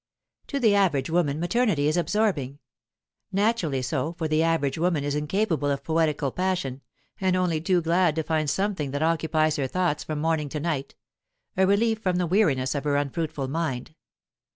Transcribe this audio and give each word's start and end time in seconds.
To 0.47 0.59
the 0.59 0.73
average 0.73 1.11
woman 1.11 1.39
maternity 1.39 1.87
is 1.87 1.95
absorbing. 1.95 2.57
Naturally 3.31 3.83
so, 3.83 4.13
for 4.13 4.27
the 4.27 4.41
average 4.41 4.79
woman 4.79 5.03
is 5.03 5.13
incapable 5.13 5.69
of 5.69 5.83
poetical 5.83 6.31
passion, 6.31 6.81
and 7.19 7.35
only 7.35 7.61
too 7.61 7.83
glad 7.83 8.15
to 8.15 8.23
find 8.23 8.49
something 8.49 8.89
that 8.89 9.03
occupies 9.03 9.57
her 9.57 9.67
thoughts 9.67 10.03
from 10.03 10.19
morning 10.19 10.49
to 10.49 10.59
night, 10.59 10.95
a 11.55 11.67
relief 11.67 11.99
from 12.01 12.15
the 12.15 12.25
weariness 12.25 12.73
of 12.73 12.83
her 12.83 12.95
unfruitful 12.95 13.47
mind. 13.47 13.93